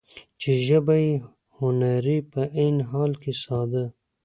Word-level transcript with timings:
چې 0.41 0.51
ژبه 0.67 0.95
يې 1.05 1.13
هنري 1.57 2.17
په 2.31 2.41
عين 2.57 2.77
حال 2.89 3.11
کې 3.21 3.31
ساده، 3.43 3.83